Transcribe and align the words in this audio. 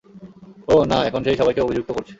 ওহ, 0.67 0.83
না, 0.85 0.97
এখন 1.05 1.21
সেই 1.23 1.35
সবাইকেই 1.35 1.63
অভিযুক্ত 1.63 1.89
করছে! 1.91 2.09